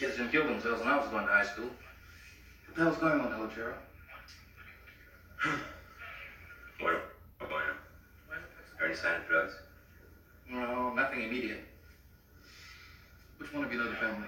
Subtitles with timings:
[0.00, 1.66] Kids didn't kill themselves when I was going to high school.
[1.66, 3.74] What the hell's going on, Elotero?
[6.80, 7.00] Bueno,
[7.38, 7.74] bueno.
[8.82, 9.52] Any sign of drugs?
[10.48, 11.60] No, nothing immediate.
[13.36, 14.26] Which one of you know the family?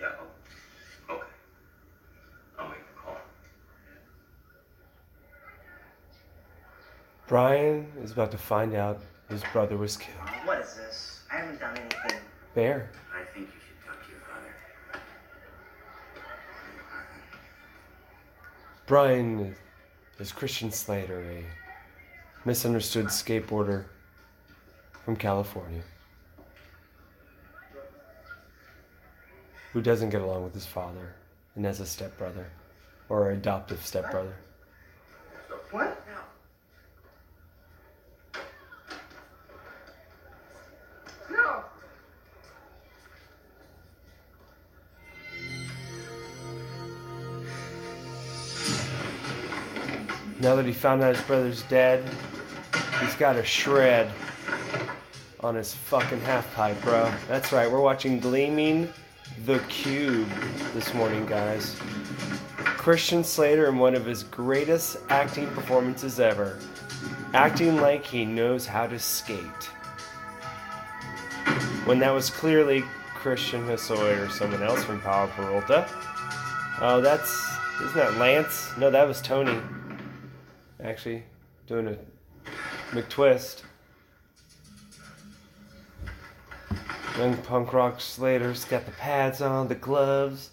[0.00, 1.22] Yeah, oh, okay.
[2.60, 3.16] I'll make the call.
[7.26, 10.16] Brian is about to find out his brother was killed.
[10.44, 11.19] What is this?
[11.60, 12.20] Done anything.
[12.54, 12.90] Bear.
[13.14, 15.02] I think you should talk to your father.
[18.86, 19.54] Brian
[20.18, 21.44] is Christian Slater, a
[22.46, 23.84] misunderstood skateboarder
[25.04, 25.82] from California
[29.72, 31.14] who doesn't get along with his father
[31.54, 32.46] and has a stepbrother
[33.08, 34.34] or adoptive stepbrother.
[35.70, 36.02] What?
[50.40, 52.02] Now that he found out his brother's dead,
[53.00, 54.10] he's got a shred
[55.40, 57.12] on his fucking half pipe, bro.
[57.28, 58.90] That's right, we're watching Gleaming
[59.44, 60.30] the Cube
[60.72, 61.76] this morning, guys.
[62.56, 66.58] Christian Slater in one of his greatest acting performances ever,
[67.34, 69.64] acting like he knows how to skate.
[71.84, 72.82] When that was clearly
[73.14, 75.86] Christian Hosoi or someone else from Powell Peralta.
[76.80, 77.46] Oh, that's.
[77.82, 78.70] Isn't that Lance?
[78.78, 79.60] No, that was Tony
[80.82, 81.22] actually
[81.66, 81.96] doing a
[82.94, 83.62] McTwist.
[87.18, 90.50] Young punk rock Slater's got the pads on, the gloves,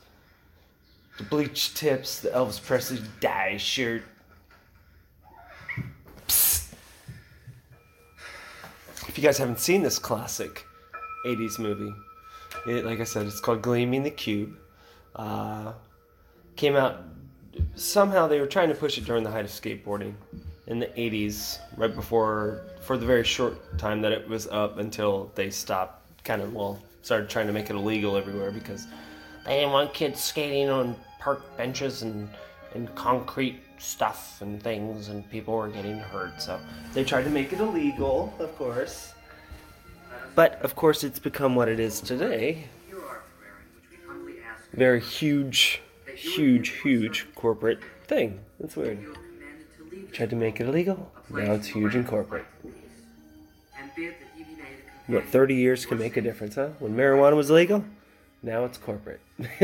[1.18, 4.04] the bleach tips, the Elvis Presley dye shirt.
[6.28, 6.74] Psst.
[9.08, 10.66] If you guys haven't seen this classic
[11.26, 11.94] 80s movie,
[12.68, 14.58] it, like I said, it's called Gleaming the Cube.
[15.16, 15.74] Uh,
[16.56, 17.04] came out
[17.76, 20.14] somehow they were trying to push it during the height of skateboarding
[20.68, 25.32] in the 80s right before for the very short time that it was up until
[25.36, 28.88] they stopped kind of well started trying to make it illegal everywhere because
[29.46, 32.30] they didn't want kids skating on park benches and
[32.76, 36.60] and concrete stuff and things and people were getting hurt so
[36.94, 39.14] they tried to make it illegal of course.
[40.36, 42.66] But of course it's become what it is today.
[42.88, 44.70] Here are Ferrari, which we humbly ask.
[44.72, 45.82] Very huge
[46.18, 49.06] huge huge corporate thing that's weird
[50.14, 51.12] Tried to make it illegal.
[51.30, 52.46] Now it's huge and corporate.
[55.08, 56.70] What, 30 years can make a difference, huh?
[56.80, 57.84] When marijuana was legal,
[58.42, 59.20] now it's corporate.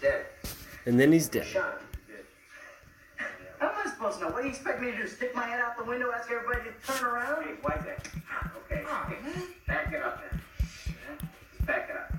[0.00, 0.26] dead.
[0.86, 1.46] And then he's dead.
[1.46, 1.88] Shot him.
[3.58, 4.30] How am I supposed to know?
[4.30, 5.08] What do you expect me to do?
[5.08, 7.44] Stick my head out the window, ask everybody to turn around?
[7.44, 8.08] Hey, wipe that.
[8.70, 8.84] Okay.
[8.86, 9.12] Oh,
[9.66, 10.40] back it up then.
[10.86, 11.26] Yeah?
[11.52, 12.12] Just back it up.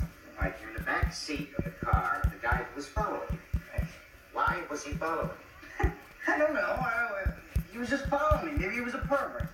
[0.00, 3.20] All right, you're in the back seat of the car the guy who was following.
[3.30, 3.86] you.
[4.32, 5.30] Why was he following?
[6.26, 6.60] I don't know.
[6.60, 7.32] I,
[7.70, 8.58] he was just following me.
[8.58, 9.48] Maybe he was a pervert.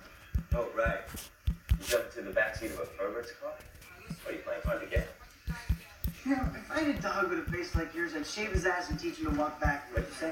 [0.55, 1.01] Oh, right.
[1.47, 3.51] You jumped to the backseat of a pervert's car?
[4.23, 5.08] What are you playing hard to get?
[6.31, 8.99] If I had a dog with a face like yours, I'd shave his ass and
[8.99, 10.07] teach him to walk backwards.
[10.07, 10.31] What'd you say?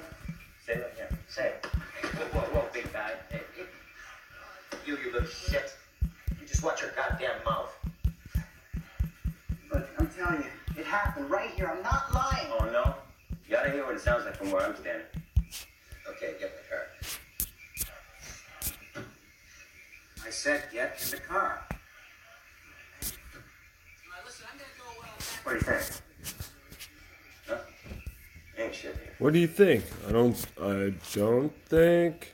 [0.63, 1.17] Say that again.
[1.27, 1.65] Say it.
[1.65, 3.13] Whoa, whoa, whoa, big guy.
[3.31, 3.63] Hey, hey.
[4.85, 5.75] You, you little shit.
[6.39, 7.75] You just watch your goddamn mouth.
[9.71, 11.73] But I'm telling you, it happened right here.
[11.75, 12.45] I'm not lying.
[12.59, 12.93] Oh, no?
[13.47, 15.07] You gotta hear what it sounds like from where I'm standing.
[16.09, 16.85] Okay, get in the car.
[20.23, 21.63] I said get in the car.
[25.47, 26.01] What do you think?
[27.47, 27.55] Huh?
[28.57, 29.15] Ain't shit here.
[29.19, 29.85] What do you think?
[30.05, 30.45] I don't.
[30.61, 32.33] I don't think.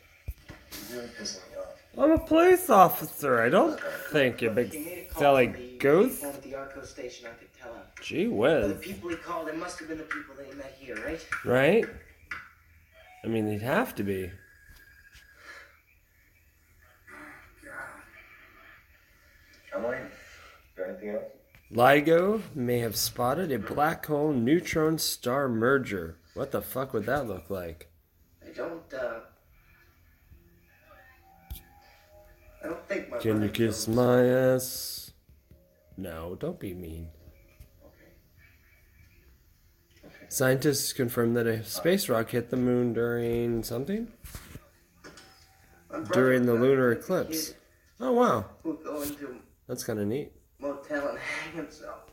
[0.90, 1.96] You're really pissing me off.
[1.96, 3.40] I'm a police officer.
[3.40, 3.80] I don't
[4.10, 6.24] think you big He a call silly goose.
[6.24, 7.28] at the Arco station.
[7.28, 7.84] I could tell him.
[8.02, 10.76] Gee Well, the people he called, it must have been the people that he met
[10.80, 11.24] here, right?
[11.46, 11.86] Right?
[13.24, 14.32] I mean, they'd have to be.
[19.76, 20.06] I'm waiting.
[20.08, 20.12] Is
[20.76, 21.24] there anything else?
[21.74, 26.18] LIGO may have spotted a black hole neutron star merger.
[26.36, 27.90] What the fuck would that look like?
[28.46, 29.22] I don't, uh.
[32.64, 33.96] I don't think my Can you kiss knows.
[33.98, 35.12] my ass?
[35.98, 37.10] No, don't be mean.
[37.84, 38.12] Okay.
[40.30, 44.12] Scientists confirmed that a space rock hit the moon during something?
[46.12, 47.56] During the lunar eclipse.
[48.00, 48.46] Oh, wow.
[48.62, 49.36] Who would go into a
[49.68, 50.34] That's kind of neat.
[50.64, 52.13] Motel and hang himself.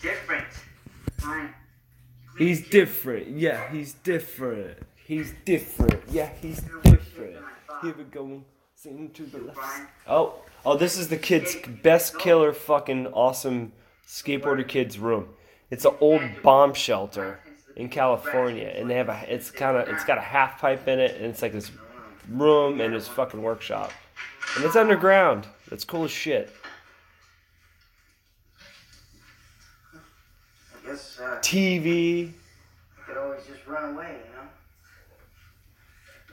[0.00, 0.46] Different.
[1.18, 1.54] Fine.
[2.38, 3.28] He's different.
[3.28, 4.78] Yeah, he's different.
[4.96, 6.02] He's different.
[6.10, 7.36] Yeah, he's different.
[7.82, 8.42] Here we go.
[8.74, 9.60] Sing to the left.
[10.06, 13.72] Oh, oh, this is the kid's best killer fucking awesome
[14.06, 15.28] skateboarder kid's room.
[15.70, 17.40] It's an old bomb shelter
[17.76, 19.22] in California, and they have a.
[19.28, 19.88] It's kind of.
[19.88, 21.70] It's got a half pipe in it, and it's like this
[22.28, 23.92] room and his fucking workshop,
[24.56, 25.46] and it's underground.
[25.68, 26.50] That's cool as shit.
[31.42, 32.18] TV.
[32.18, 32.34] You
[33.06, 34.48] could always just run away, you know?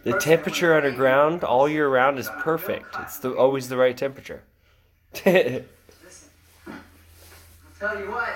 [0.04, 2.96] The First temperature underground all year round is perfect.
[3.00, 4.44] It's the, always the right temperature.
[5.14, 5.66] Listen,
[6.68, 6.74] I'll
[7.80, 8.30] tell you what.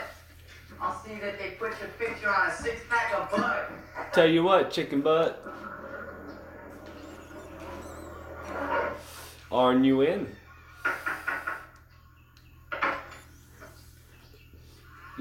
[0.81, 3.71] I'll see that they put your picture on a six pack of butt.
[4.13, 5.45] Tell you what, chicken butt.
[9.51, 10.35] Are you in?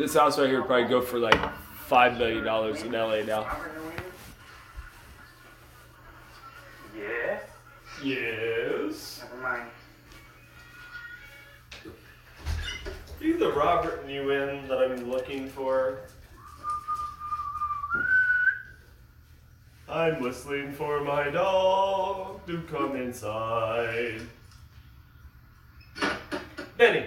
[0.00, 1.38] This house right here would probably go for like
[1.84, 3.46] five million dollars in LA now.
[6.96, 7.42] Yes.
[8.02, 9.22] Yes.
[9.22, 9.70] Never mind.
[13.20, 15.98] You the Robert Newin that I'm looking for.
[19.86, 24.22] I'm whistling for my dog to come inside.
[26.78, 27.06] Benny.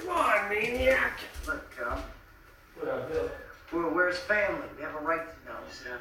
[0.00, 1.18] Come on, maniac.
[1.46, 1.98] Look, um,
[2.78, 3.30] What up, Bill?
[3.72, 4.66] well, where's family?
[4.76, 5.58] We have a right to know.
[5.70, 5.98] Sit down.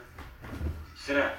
[0.98, 1.32] Sit down.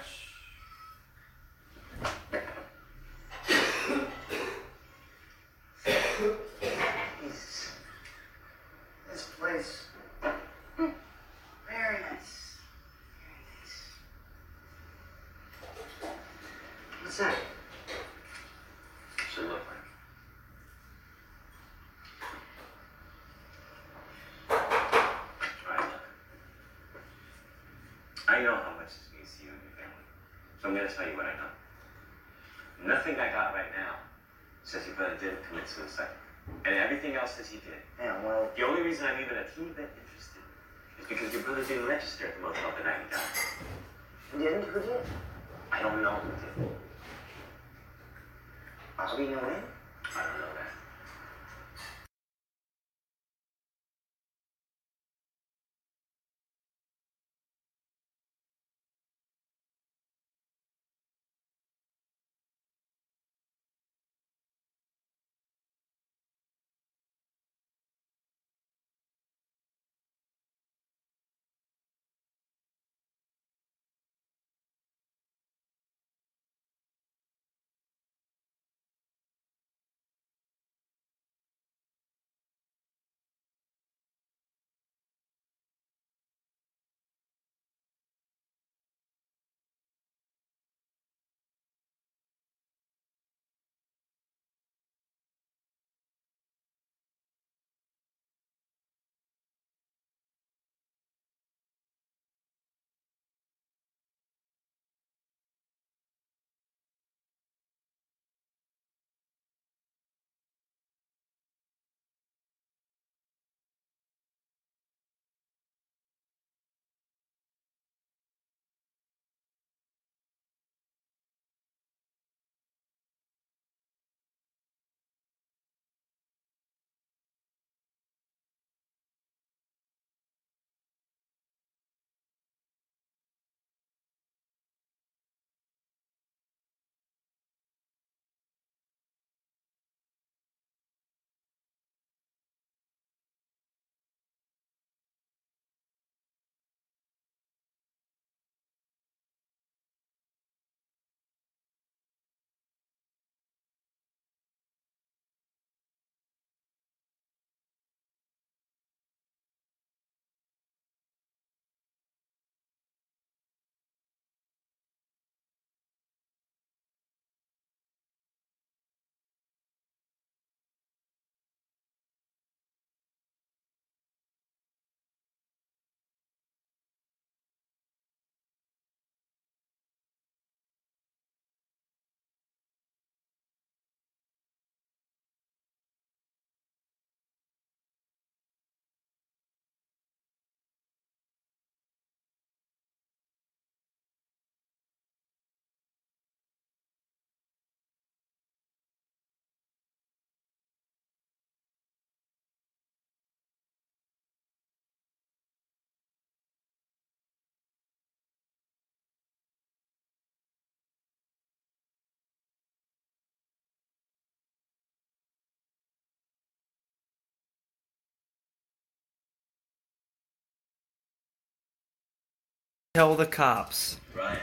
[223.00, 223.96] The cops.
[224.12, 224.36] Brian.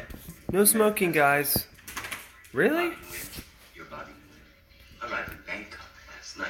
[0.52, 1.68] No smoking, guys.
[2.54, 2.90] Really?
[2.90, 3.44] Bobby Nguyen,
[3.76, 4.12] You're Bobby
[5.04, 5.12] Nguyen.
[5.12, 6.48] Arrived in Bangkok last night.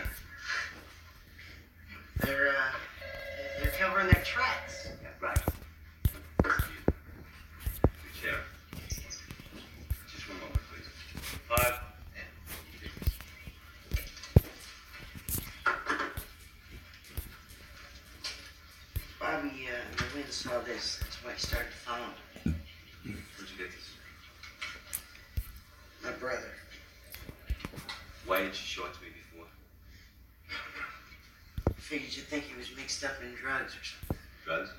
[2.21, 2.71] They're, uh,
[3.61, 4.87] they're covering their tracks.
[5.03, 5.37] Yeah, right.
[6.45, 6.53] Your
[8.21, 8.39] chair.
[10.09, 10.87] Just one moment, please.
[11.49, 11.73] Five.
[19.19, 20.99] Bobby, uh, Nguyen saw this.
[21.01, 22.11] That's why he started following.
[22.43, 23.89] Where'd you get this?
[26.03, 26.51] My brother.
[28.25, 29.47] Why didn't you show it to me before?
[31.97, 34.17] Figured you'd think he was mixed up in drugs or something.
[34.45, 34.69] Drugs?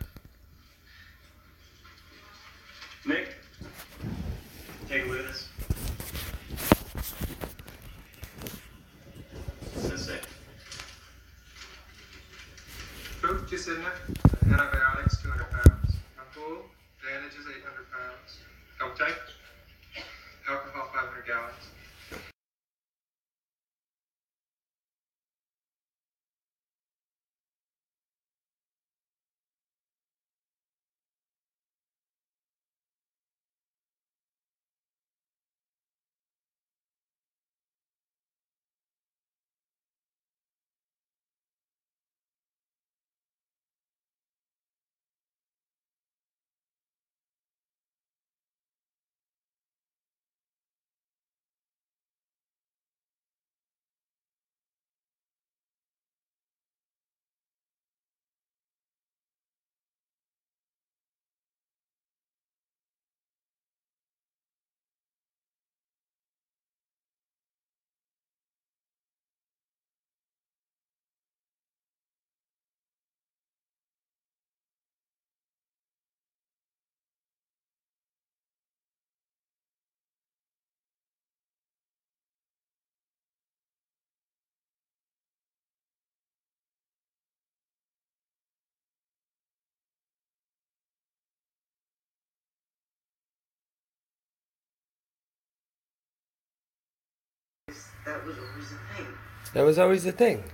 [98.09, 99.07] That was always the thing.
[99.53, 100.45] That was always the thing.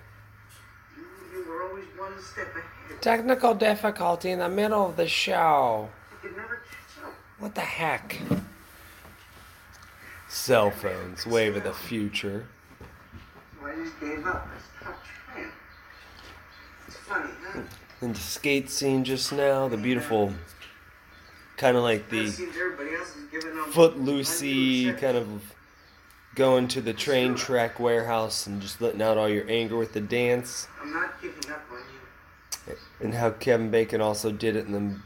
[0.96, 1.04] You,
[1.38, 3.00] you were always one step ahead.
[3.00, 5.88] Technical difficulty in the middle of the show.
[6.10, 7.12] You could never catch up.
[7.38, 8.18] What the heck?
[10.28, 12.46] Cell phones, wave of the future.
[13.60, 14.48] So I just gave up.
[14.52, 15.52] I stopped trying.
[16.88, 17.60] It's funny, huh?
[18.00, 20.32] And the skate scene just now, the beautiful,
[21.56, 23.68] kind of like the seems everybody else is giving up.
[23.68, 25.53] footloosey kind of
[26.34, 30.00] going to the train track warehouse and just letting out all your anger with the
[30.00, 30.68] dance.
[30.82, 32.76] I'm not giving up on you.
[33.00, 34.96] And how Kevin Bacon also did it in the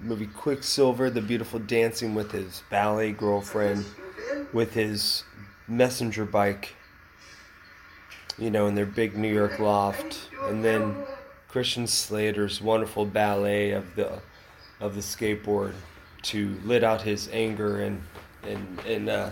[0.00, 3.84] movie Quicksilver, the beautiful dancing with his ballet girlfriend,
[4.52, 5.24] with his
[5.68, 6.74] messenger bike,
[8.38, 10.28] you know, in their big New York loft.
[10.42, 10.96] And then
[11.48, 14.20] Christian Slater's wonderful ballet of the
[14.80, 15.72] of the skateboard
[16.22, 18.02] to let out his anger and
[18.42, 19.30] and and uh,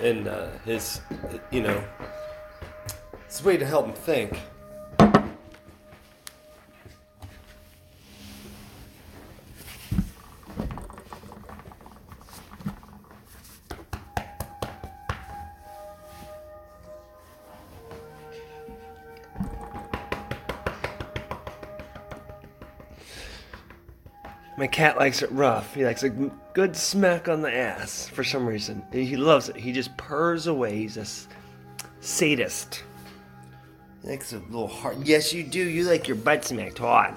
[0.00, 1.00] and uh, his
[1.50, 1.82] you know
[3.26, 4.38] it's a way to help him think.
[24.78, 25.74] Cat likes it rough.
[25.74, 28.80] He likes a good smack on the ass for some reason.
[28.92, 29.56] He loves it.
[29.56, 30.76] He just purrs away.
[30.76, 31.04] He's a
[31.98, 32.84] sadist.
[34.02, 35.04] He likes a little hard.
[35.04, 35.58] Yes, you do.
[35.58, 37.14] You like your butt smacked hard.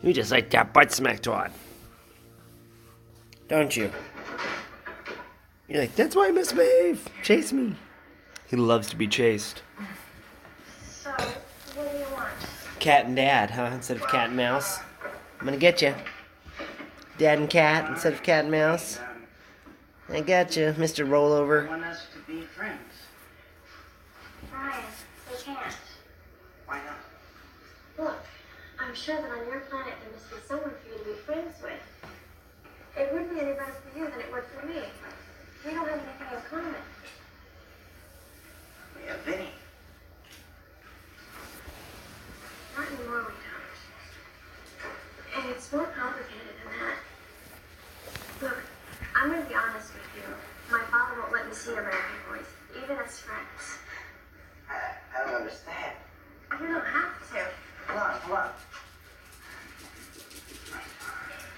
[0.00, 1.50] You just like that butt smacked hard.
[3.48, 3.90] Don't you?
[5.66, 7.04] You're like, that's why I misbehave.
[7.24, 7.74] Chase me.
[8.46, 9.62] He loves to be chased.
[10.88, 12.28] So, what do you want?
[12.78, 13.70] Cat and dad, huh?
[13.74, 14.78] Instead of cat and mouse.
[15.40, 15.96] I'm gonna get you.
[17.20, 18.98] Dad and cat instead of cat and mouse.
[20.08, 21.04] I got you, Mr.
[21.04, 21.68] I Rollover.
[21.68, 22.80] want us to be friends.
[24.50, 24.82] Brian,
[25.28, 25.76] they can't.
[26.64, 26.96] Why not?
[28.06, 28.16] Look,
[28.80, 31.56] I'm sure that on your planet there must be someone for you to be friends
[31.62, 31.82] with.
[32.96, 34.80] It wouldn't be any better for you than it would for me.
[35.66, 36.74] We don't have anything in common.
[39.04, 39.50] Yeah, Vinny.
[42.78, 45.44] Not anymore, we don't.
[45.44, 46.96] And it's more complicated than that.
[48.42, 48.56] Look,
[49.14, 50.22] I'm gonna be honest with you.
[50.70, 52.46] My father won't let me see American boys,
[52.82, 53.76] even as friends.
[54.66, 55.92] I, I don't understand.
[56.52, 57.46] You don't have to.
[57.88, 58.50] Hold on, hold on.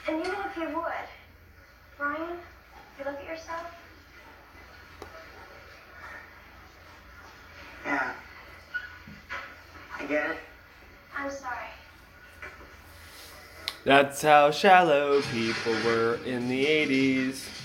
[0.08, 1.08] And even if you would,
[1.96, 2.36] Brian,
[2.98, 3.72] you look at yourself.
[7.86, 8.12] Yeah.
[10.12, 10.36] I get it.
[11.16, 11.56] I'm sorry.
[13.84, 17.61] That's how shallow people were in the 80s.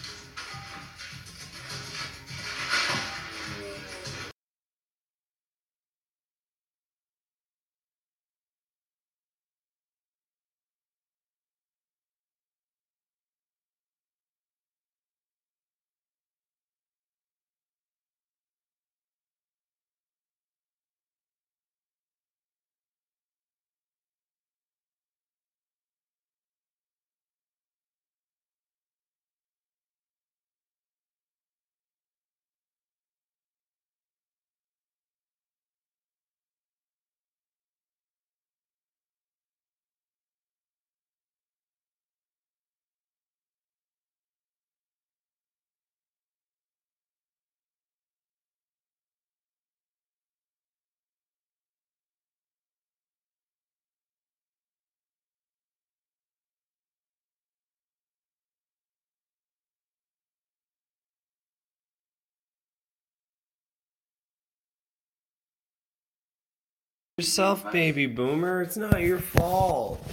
[67.20, 68.62] Yourself, baby boomer.
[68.62, 70.08] It's not your fault.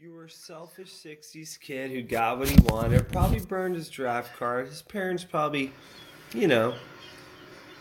[0.00, 4.34] You were a selfish 60s kid who got what he wanted, probably burned his draft
[4.38, 4.68] card.
[4.68, 5.72] His parents probably,
[6.32, 6.76] you know,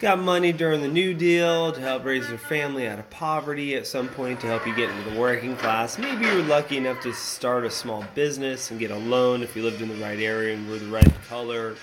[0.01, 3.87] got money during the New Deal to help raise their family out of poverty at
[3.87, 5.97] some point to help you get into the working class.
[5.97, 9.55] Maybe you were lucky enough to start a small business and get a loan if
[9.55, 11.77] you lived in the right area and were the right color,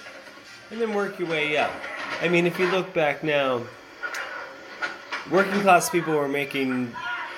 [0.70, 1.72] and then work your way up.
[2.20, 3.62] I mean, if you look back now,
[5.31, 6.93] working class people were making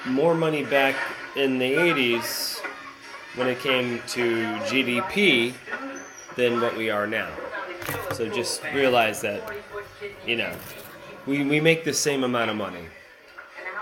[0.06, 0.96] more money back
[1.36, 2.60] in the 80s
[3.36, 5.54] when it came to GDP
[6.36, 7.28] than what we are now.
[8.12, 9.42] So just realize that,
[10.26, 10.52] you know,
[11.26, 12.86] we, we make the same amount of money,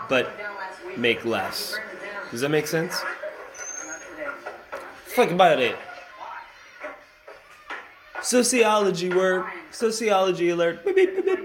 [0.08, 0.30] but
[0.96, 1.76] make less.
[2.30, 3.02] Does that make sense?
[5.06, 5.76] Think about it.
[8.22, 9.44] Sociology word.
[9.70, 10.84] Sociology alert.
[10.84, 11.41] Beep, beep, beep,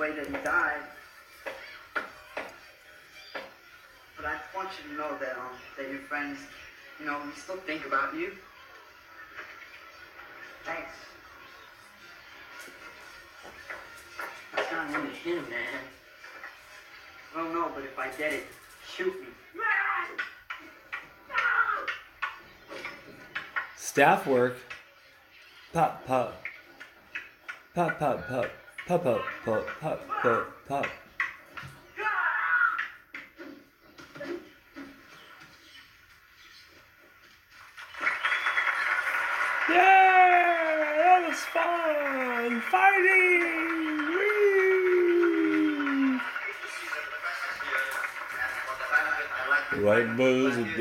[0.00, 0.80] way that he died.
[4.16, 6.38] But I want you to know that um that your friends,
[6.98, 8.32] you know, we still think about you.
[10.64, 10.92] Thanks.
[14.56, 15.80] It's not into him, man.
[17.34, 18.46] I don't know, but if I get it,
[18.96, 19.26] shoot me.
[23.76, 24.56] Staff work.
[25.72, 26.42] Pop, pop.
[27.74, 28.50] Pop, pop, pop.
[28.90, 30.86] Pop, pop, pop, pop, pop, pop.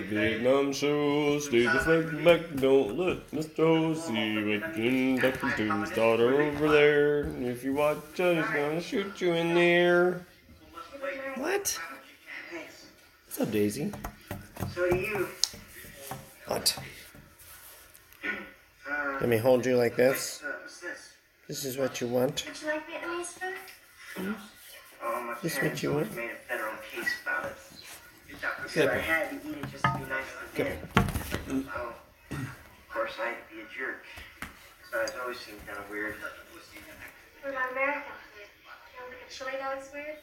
[0.01, 3.57] The Vietnam show, stay the flag back, don't let Mr.
[3.57, 7.25] Ho see what Jim Duckington's daughter over there.
[7.41, 10.25] If you watch out, he's gonna shoot you in the ear.
[11.35, 11.79] What?
[13.25, 13.91] What's up, Daisy?
[14.73, 15.27] So do you.
[16.47, 16.77] What?
[18.25, 20.41] Uh, Let me hold you like this.
[20.43, 21.13] uh, what's this?
[21.47, 22.43] This is what you want.
[22.47, 23.25] Would you like Vietnamese
[24.15, 24.35] food?
[25.03, 26.15] Oh, my This what you want?
[26.15, 27.55] made a federal case about it.
[28.73, 28.87] Get
[30.61, 31.93] Oh,
[32.31, 32.37] of
[32.89, 34.03] course I had to be a jerk.
[34.91, 36.15] So it's always seemed kind of weird.
[37.41, 38.01] What about American
[38.33, 38.49] food?
[38.97, 40.17] You a chili dog's weird?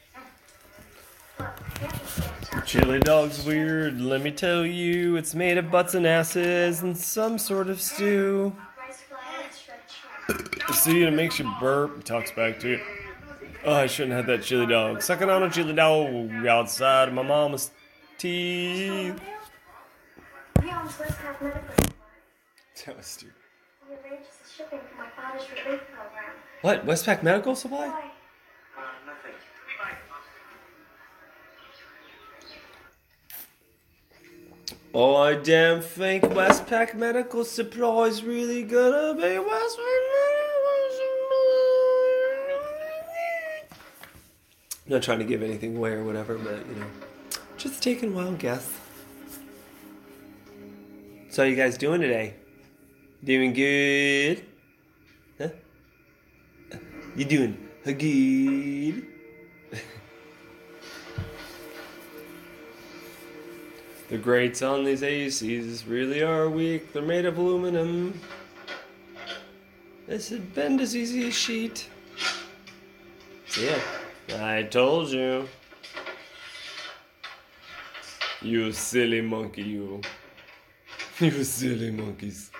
[2.65, 3.99] Chili dog's weird.
[3.99, 8.55] Let me tell you, it's made of butts and asses and some sort of stew.
[10.73, 12.03] See, it makes you burp.
[12.03, 12.79] Talks back to you.
[13.65, 15.01] Oh, I shouldn't have that chili dog.
[15.01, 17.71] Sucking on a chili dog outside of my mama's
[18.17, 19.19] teeth.
[20.61, 22.76] He owns Westpac Medical Supply.
[22.87, 23.35] That was stupid.
[23.85, 26.31] He arranges the shipping for my father's relief program.
[26.61, 26.85] What?
[26.85, 27.89] Westpac Medical Supply?
[27.89, 28.11] Why?
[28.77, 29.33] Uh, nothing.
[34.93, 41.27] Oh, I damn think Westpac Medical Supply is really gonna be Westpac Medical Supply.
[44.87, 46.87] Not trying to give anything away or whatever, but you know,
[47.57, 48.71] just taking wild guess.
[51.29, 52.35] So, how you guys doing today?
[53.23, 54.43] Doing good?
[55.37, 55.49] Huh?
[57.15, 59.07] You doing good?
[64.09, 66.93] The grates on these ACs really are weak.
[66.93, 68.17] They're made of aluminum.
[70.07, 71.89] This would bend as easy as sheet.
[73.47, 73.79] So yeah,
[74.57, 75.49] I told you.
[78.41, 80.01] You silly monkey, you.
[81.19, 82.51] You silly monkeys.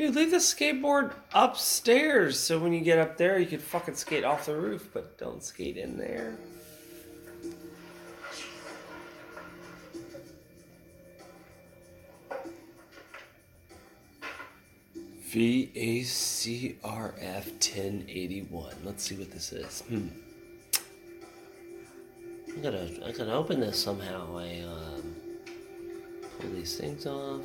[0.00, 4.24] Dude, leave the skateboard upstairs so when you get up there you could fucking skate
[4.24, 6.38] off the roof, but don't skate in there.
[15.28, 18.74] VACRF 1081.
[18.82, 19.82] Let's see what this is.
[19.82, 20.08] Hmm.
[22.56, 24.38] I gotta, I gotta open this somehow.
[24.38, 25.14] I um,
[26.40, 27.44] pull these things off.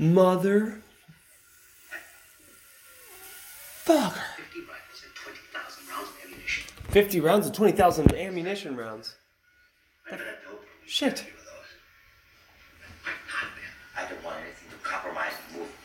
[0.00, 0.80] Mother.
[3.84, 4.24] Fucker.
[4.32, 6.64] 50 rifles and 20,000 rounds of ammunition.
[6.88, 9.16] 50 rounds and 20,000 ammunition rounds.
[10.06, 10.64] I bet I dope.
[10.86, 11.18] Shit.
[11.18, 11.70] Few of those.
[13.04, 15.76] My God, man, I don't want anything to compromise the movement.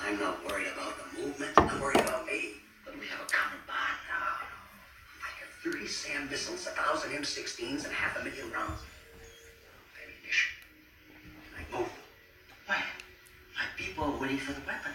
[0.00, 1.52] I'm not worried about the movement.
[1.58, 2.54] I'm worried about me.
[2.86, 4.48] But we have a common bond now.
[5.20, 8.80] I have 30 SAM missiles, a thousand M16s, and half a million rounds
[14.46, 14.85] people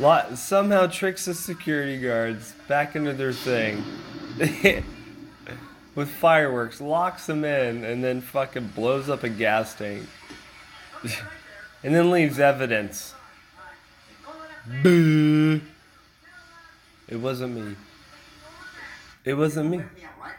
[0.00, 3.84] Lot somehow tricks the security guards back into their thing
[5.94, 10.06] with fireworks, locks them in, and then fucking blows up a gas tank.
[11.84, 13.12] and then leaves evidence.
[14.82, 15.60] Boo.
[17.06, 17.76] It wasn't me.
[19.26, 19.76] It wasn't me.
[20.00, 20.32] Yeah, what?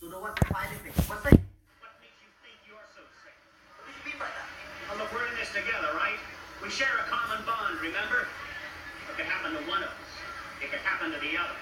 [0.00, 0.78] So the what the fight is
[1.08, 1.30] What's that?
[1.30, 3.38] What makes you think you're so sick?
[3.78, 4.50] What do you mean by that?
[4.90, 6.18] Well, look, we're in this together, right?
[6.60, 8.26] We share a common bond, remember?
[9.10, 9.94] It could happen to one of us.
[10.62, 11.56] It could happen to the other.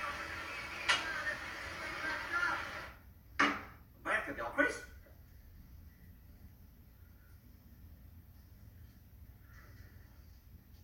[4.04, 4.82] America, Del Chris?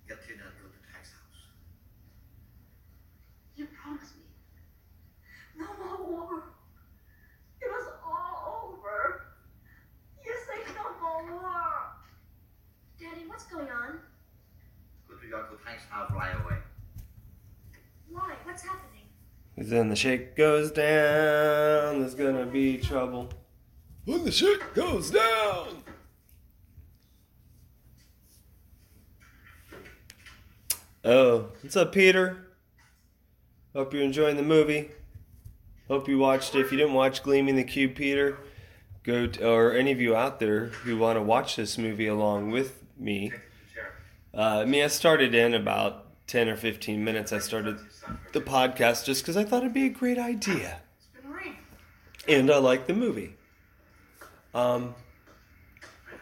[0.08, 1.44] You'll clean out the tax house.
[3.56, 4.22] You promised me.
[5.58, 6.42] No more war.
[7.60, 9.26] It was all over.
[10.24, 11.72] You say no more war.
[12.98, 14.00] Daddy, what's going on?
[15.64, 16.58] Good to Uncle fly away.
[18.10, 18.34] Why?
[18.44, 19.08] What's happening?
[19.56, 23.30] Cause then the shake goes down, there's gonna be trouble.
[24.04, 25.82] When the shake goes down!
[31.04, 32.48] Oh, what's up, Peter?
[33.74, 34.90] Hope you're enjoying the movie.
[35.88, 36.60] Hope you watched it.
[36.60, 38.38] If you didn't watch Gleaming the Cube, Peter,
[39.02, 42.50] go to, or any of you out there who want to watch this movie along
[42.50, 43.32] with me.
[44.36, 47.32] Uh, I mean, I started in about 10 or 15 minutes.
[47.32, 47.78] I started
[48.32, 50.80] the podcast just because I thought it'd be a great idea.
[52.26, 53.36] And I like the movie.
[54.54, 54.94] Um,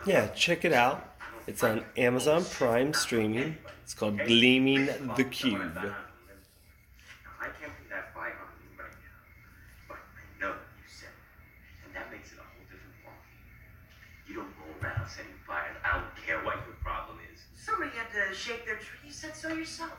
[0.06, 1.08] yeah, check it out.
[1.46, 3.56] It's on Amazon Prime streaming.
[3.82, 4.86] It's called Gleaming
[5.16, 5.60] the Cube.
[14.28, 15.76] You don't go around setting fires.
[15.84, 16.71] I don't care what you
[17.72, 18.98] Somebody had to shake their tree.
[19.06, 19.92] You said so yourself.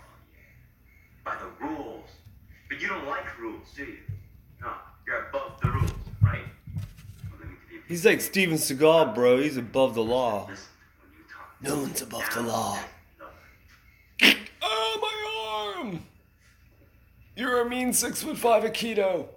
[1.25, 2.07] By the rules.
[2.69, 3.97] But you don't like rules, do you?
[4.61, 4.73] No,
[5.07, 6.43] you're above the rules, right?
[6.75, 9.39] Well, let me give you a He's like Steven Seagal, bro.
[9.41, 10.45] He's above the law.
[10.49, 10.65] Listen,
[11.01, 12.77] when you talk No one's above the law.
[14.21, 14.27] no.
[14.61, 14.99] Oh,
[15.75, 16.05] my arm!
[17.35, 19.29] You're a mean six foot five Aikido.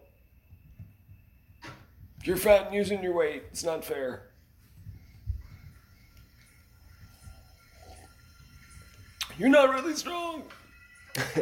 [2.22, 3.44] You're fat and using your weight.
[3.50, 4.25] It's not fair.
[9.38, 10.44] You're not really strong.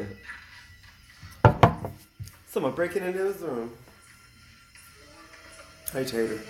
[2.49, 3.71] Someone breaking into his room.
[5.93, 6.41] Hi, Tater.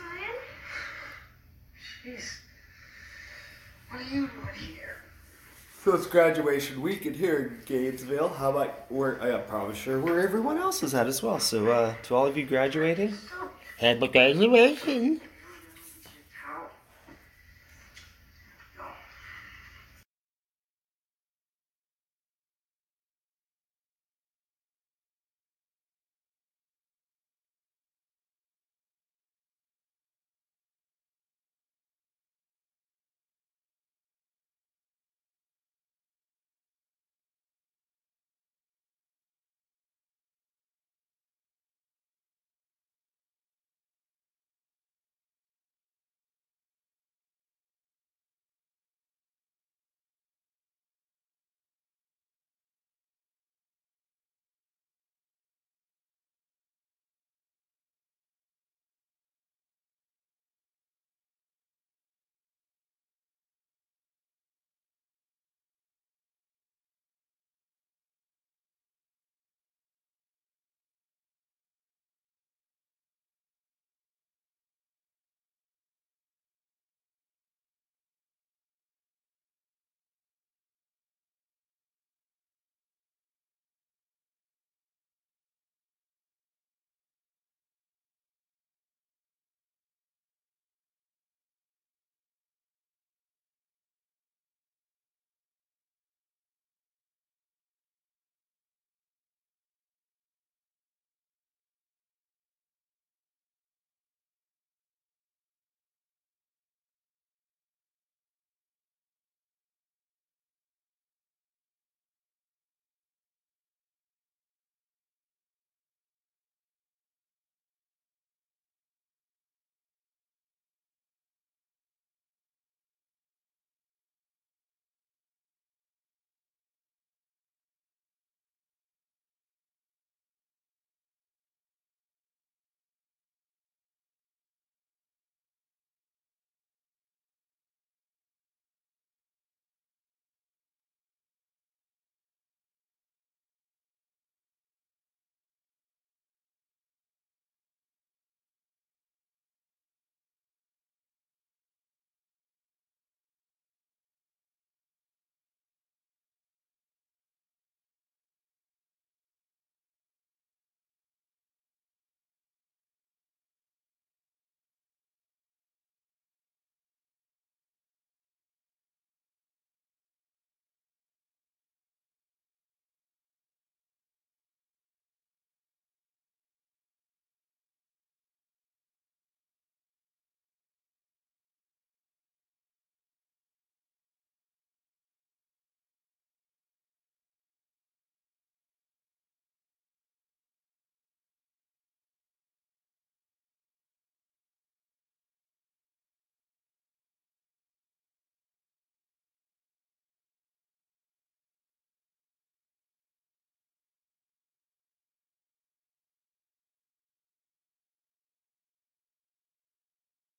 [0.00, 0.34] Ryan?
[2.04, 2.38] Jeez.
[3.90, 4.96] What are you doing here?
[5.84, 8.28] So it's graduation week in here in Gainesville.
[8.30, 9.22] How about where?
[9.22, 11.38] I'm probably sure where everyone else is at as well.
[11.38, 13.14] So uh, to all of you graduating,
[13.78, 15.20] happy graduation.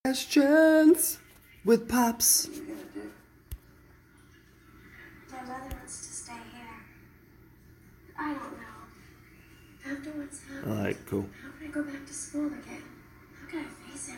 [0.05, 1.19] Questions
[1.65, 2.47] with pops.
[5.29, 6.63] My mother wants to stay here.
[8.17, 9.91] I don't know.
[9.91, 11.25] After what's happened, All right, cool.
[11.43, 12.81] how can I go back to school again?
[13.41, 14.09] How can I face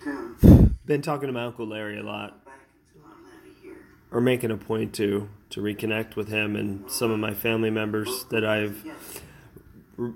[0.00, 0.76] everyone?
[0.86, 2.54] Been talking to my uncle Larry a lot, back
[2.94, 3.78] until I'm out of here.
[4.12, 8.26] or making a point to to reconnect with him and some of my family members
[8.30, 8.84] that I've.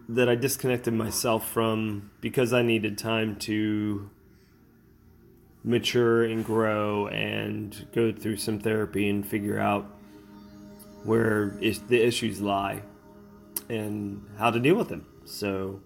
[0.08, 4.10] That I disconnected myself from because I needed time to
[5.64, 9.84] mature and grow and go through some therapy and figure out
[11.04, 12.82] where is the issues lie
[13.68, 15.06] and how to deal with them.
[15.24, 15.80] So,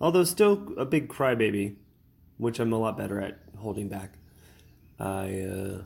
[0.00, 1.76] although still a big crybaby,
[2.38, 4.18] which I'm a lot better at holding back.
[4.98, 5.82] I, uh,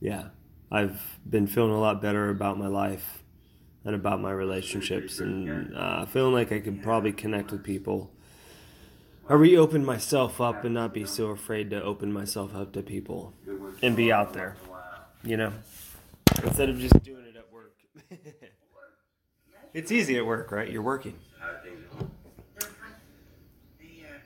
[0.00, 0.28] yeah,
[0.70, 3.21] I've been feeling a lot better about my life
[3.84, 8.10] and about my relationships, and uh, feeling like I could probably connect with people.
[9.28, 13.32] I reopen myself up and not be so afraid to open myself up to people
[13.82, 14.56] and be out there,
[15.24, 15.52] you know,
[16.44, 17.74] instead of just doing it at work.
[19.74, 20.70] it's easy at work, right?
[20.70, 21.14] You're working.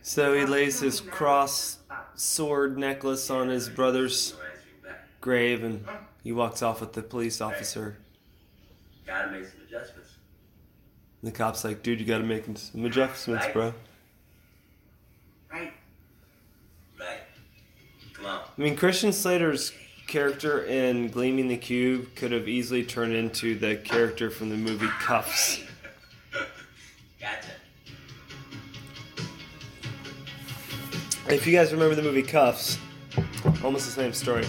[0.02, 1.78] So he lays his cross
[2.14, 4.34] sword necklace on his brother's
[5.20, 5.84] grave and
[6.22, 7.98] he walks off with the police officer.
[9.06, 10.10] Gotta make some adjustments.
[11.22, 13.72] The cop's like, dude, you gotta make some adjustments, bro.
[15.52, 15.72] Right?
[16.98, 17.20] Right.
[18.14, 18.40] Come on.
[18.56, 19.72] I mean, Christian Slater's
[20.06, 24.86] character in Gleaming the Cube could have easily turned into the character from the movie
[24.86, 25.64] Kuffs.
[27.20, 27.50] Gotcha.
[31.28, 32.78] If you guys remember the movie Kuffs,
[33.64, 34.46] almost the same story.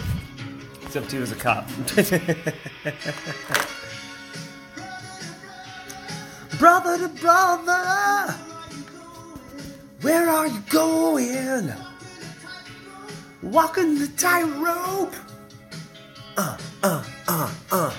[0.83, 1.67] Except he was a cop.
[6.57, 8.35] brother to brother,
[10.01, 11.71] where are you going?
[13.41, 15.13] Walking the tightrope.
[16.35, 17.89] Uh, uh, uh, uh.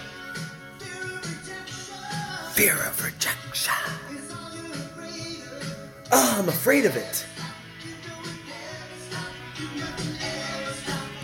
[2.53, 3.75] Fear of rejection.
[6.11, 7.27] Oh, I'm afraid of it.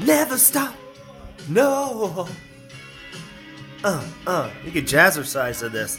[0.04, 0.74] Never stop.
[1.48, 2.28] No.
[3.82, 4.50] Uh, uh.
[4.64, 5.98] You get jazzercise to this.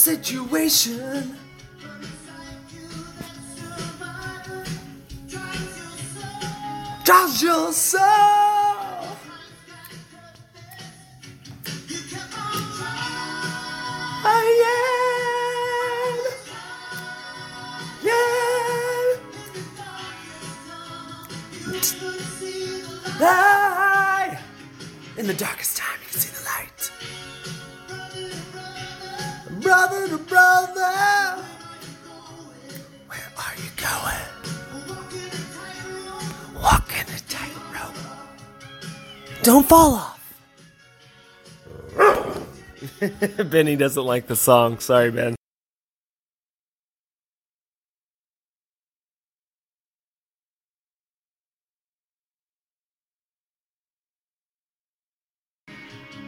[0.00, 1.36] Situation.
[7.04, 8.00] Trust yourself.
[14.24, 14.44] I
[16.08, 16.18] am.
[18.02, 18.40] Yeah.
[23.20, 24.38] Light.
[25.18, 25.89] In the darkest time,
[29.70, 31.44] Brother to brother,
[33.06, 34.26] where are you going?
[36.60, 37.94] Walking a tightrope.
[39.44, 40.18] Don't fall off.
[43.48, 44.80] Benny doesn't like the song.
[44.80, 45.36] Sorry, Ben.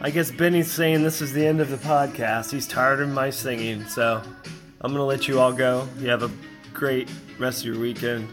[0.05, 2.51] I guess Benny's saying this is the end of the podcast.
[2.51, 4.21] He's tired of my singing, so
[4.81, 5.87] I'm gonna let you all go.
[5.97, 6.31] You have a
[6.73, 8.27] great rest of your weekend.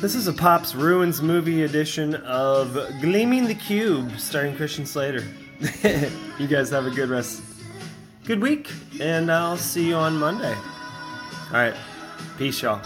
[0.00, 2.72] This is a Pops Ruins movie edition of
[3.02, 5.26] Gleaming the Cube, starring Christian Slater.
[6.38, 7.42] you guys have a good rest,
[8.24, 8.70] good week,
[9.02, 10.54] and I'll see you on Monday.
[10.54, 11.74] All right,
[12.38, 12.80] peace, y'all.